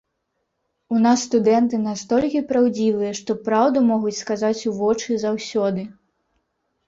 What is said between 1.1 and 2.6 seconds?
студэнты настолькі